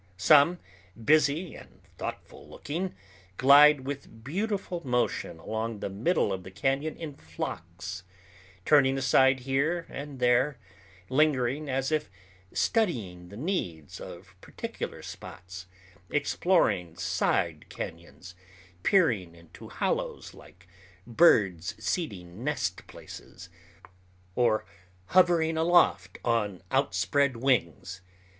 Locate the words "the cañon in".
6.41-7.13